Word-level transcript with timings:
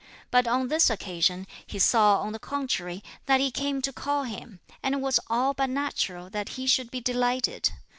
But 0.31 0.47
on 0.47 0.69
this 0.69 0.89
occasion, 0.89 1.45
he 1.67 1.77
saw 1.77 2.21
on 2.21 2.33
the 2.33 2.39
contrary 2.39 3.03
that 3.27 3.39
he 3.39 3.51
came 3.51 3.83
to 3.83 3.93
call 3.93 4.23
him, 4.23 4.59
and 4.81 4.95
it 4.95 4.99
was 4.99 5.19
but 5.29 5.69
natural 5.69 6.27
that 6.31 6.49
he 6.57 6.65
should 6.65 6.89
be 6.89 7.01
delighted. 7.01 7.69